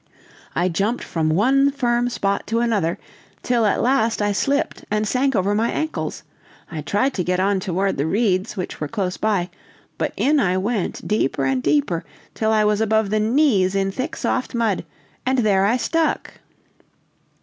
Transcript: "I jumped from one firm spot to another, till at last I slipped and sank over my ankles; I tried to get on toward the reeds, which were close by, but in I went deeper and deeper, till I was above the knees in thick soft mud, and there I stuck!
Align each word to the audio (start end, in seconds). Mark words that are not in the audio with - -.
"I 0.55 0.67
jumped 0.67 1.03
from 1.03 1.29
one 1.29 1.69
firm 1.71 2.09
spot 2.09 2.47
to 2.47 2.59
another, 2.59 2.97
till 3.43 3.67
at 3.67 3.83
last 3.83 4.19
I 4.19 4.31
slipped 4.31 4.83
and 4.89 5.07
sank 5.07 5.35
over 5.35 5.53
my 5.53 5.69
ankles; 5.69 6.23
I 6.71 6.81
tried 6.81 7.13
to 7.13 7.23
get 7.23 7.39
on 7.39 7.59
toward 7.59 7.97
the 7.97 8.07
reeds, 8.07 8.57
which 8.57 8.81
were 8.81 8.87
close 8.87 9.17
by, 9.17 9.51
but 9.99 10.11
in 10.17 10.39
I 10.39 10.57
went 10.57 11.07
deeper 11.07 11.45
and 11.45 11.61
deeper, 11.61 12.03
till 12.33 12.51
I 12.51 12.63
was 12.63 12.81
above 12.81 13.11
the 13.11 13.19
knees 13.19 13.75
in 13.75 13.91
thick 13.91 14.15
soft 14.15 14.55
mud, 14.55 14.85
and 15.23 15.37
there 15.37 15.67
I 15.67 15.77
stuck! 15.77 16.33